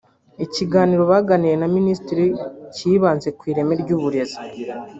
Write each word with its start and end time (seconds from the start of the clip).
Ikiganiro 0.45 1.03
bagiranye 1.11 1.51
na 1.61 1.67
Minisitiri 1.75 2.25
kibanze 2.75 3.27
ku 3.37 3.43
ireme 3.51 3.73
ry’Uburezi 3.81 4.39